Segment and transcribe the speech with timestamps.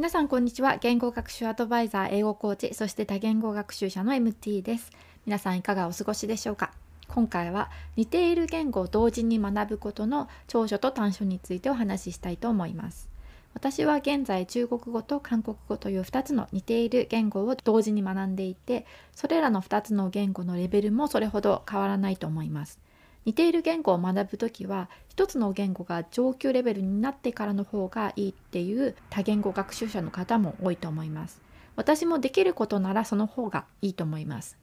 [0.00, 0.78] 皆さんこんにちは。
[0.78, 4.90] 言語学習アドバイザー英語コーチそして多言語学習者の MT です。
[5.26, 6.72] 皆さんいかがお過ごしでしょうか？
[7.06, 13.10] 今回は似ている言語を同時に学ぶことの長所と短所についてお話ししたいと思います。
[13.52, 22.78] 私は現在中国語と韓国語という2つの似ている言語を同時に学んでいてそれらの2つの言語のレベルもそれほど変わらないと思います。
[23.26, 31.40] 似ている言語を学ぶ時は一つの言語が上級レベルになってからの方がいいっていう多言語学習者の方も多いと思います。
[31.76, 34.56] 私もできることならその方がいいと思います。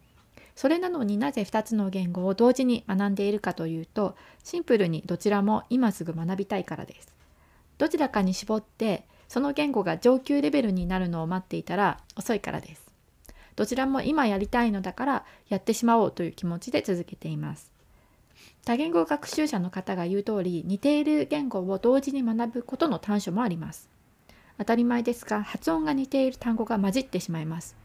[0.56, 7.14] それなのになぜ2つの言語を同時に学んでいるかというとシンプルにどちらも今すぐ学びたいからです。
[7.78, 12.88] どちらかに絞ってその言語が上級レベルになるのを待っていたら遅いからです。
[13.56, 17.77] どちらも今やりたいのだからやってしまおうという気持ちで続けています。
[18.66, 23.90] 多言語学習者の方が言う通り似ている言語を同時に学ぶことの短所もあります。
[24.58, 27.76] 当たり前ですが発音が似ている単語が混じってしまいます。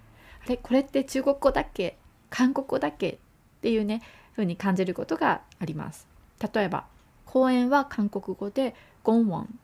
[0.44, 1.98] あれこれって中国語だっけ？
[2.30, 3.10] 韓国語だっけ？
[3.10, 3.18] っ
[3.60, 6.08] ていうね風に感じることがあります。
[6.52, 6.86] 例えば
[7.26, 9.58] 公園は韓国語でゴンウォン。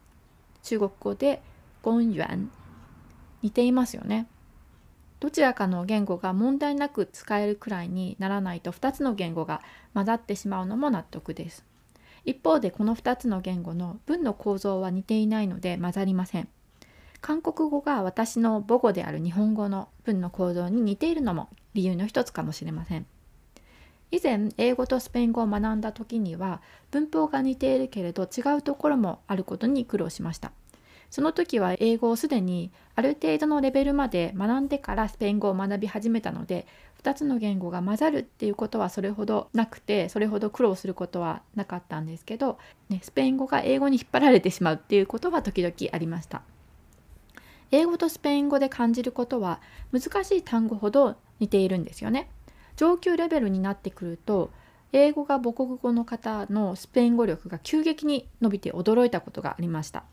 [0.63, 1.43] 中国語で
[1.83, 2.51] ゴンユアン。
[3.43, 4.27] 似ていますよね。
[5.21, 9.63] どちらかの言語が問題なく使えるくらいにならないと2つの言語が
[9.95, 11.65] 混ざってしまうのも納得です。
[12.25, 16.49] 一方でこの2つの言語の文の構造は似ていないので混ざりません。
[17.21, 23.07] 韓国語が私の母語である日本語の文の構造に似ているのも理由の一つかもしれません。
[24.11, 30.53] 以前英語とスペイン語を学んだ時には文法が似ているけれど違うところもあることに苦労しました。
[31.11, 36.67] その時は英語をすでにある程度のレベルまで学んでからスペイン語を学び始めたので
[37.03, 46.43] 2つの言語が混ざるっていうことはそれほどなくてそれほど苦労することはなかったんですけど、ね、スペイン語が英語に引っ張られてしまうっていうことは時々ありました。
[47.71, 49.61] 英語とスペイン語で感じることは
[49.93, 52.31] 難しい単語ほど似ているんですよね。
[52.77, 54.51] 上級レベルになってくると
[54.93, 60.05] 英語が母国語の方のスペイン語力が急激に伸びて驚いたことがありました。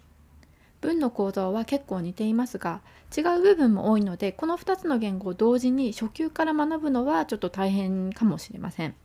[0.85, 2.81] 文の構造は結構似ていますが
[3.15, 8.95] 違う部分も多いのでこの2つの言語を同時に初級から学ぶのはちょっと大変かもしれません。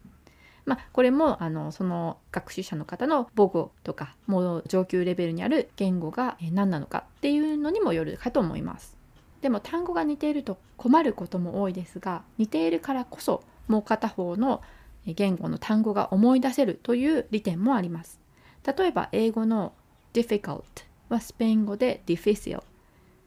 [0.67, 8.97] まあ、これもあのその学習者の方の母語とかもう上級レベルにある言語が何なのかっていうのにもよるかと思います。
[9.41, 14.61] でも単語が似ていると困ることも多いですが似ているからこそもう片方の
[15.07, 18.21] 言語の単語が思い出せるという利点もあります。
[18.65, 19.73] 例えば英語の
[20.13, 20.63] difficult
[21.11, 22.63] はスペイン語で difícil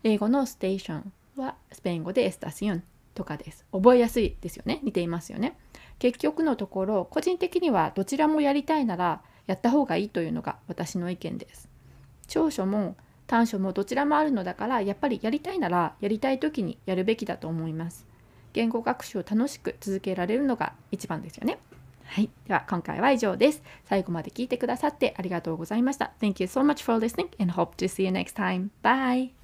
[0.04, 2.84] 英語のステーションはスペイン語でエスタシオン。
[3.14, 3.66] とかです。
[3.72, 4.80] 覚えやすいですよね。
[4.84, 5.58] 似ていますよね。
[6.00, 11.70] 結局のところ個人的にはどちらもやりたいならやった方がいいというのが私の意見です。
[12.28, 12.96] 長所も
[13.28, 18.06] 短所もどちらもあるのだからやっぱりやりたいならやりたい時にやるべきだと思います。
[18.54, 21.60] 言語学習を楽しく続けられるのが一番ですよね。
[22.14, 22.30] はい。
[22.48, 23.64] では、今回は以上です。
[23.86, 26.14] 最後まで聞いてくださってありがとうございました。
[26.22, 28.70] Thank you so much for listening and hope to see you next time.
[28.84, 29.43] Bye!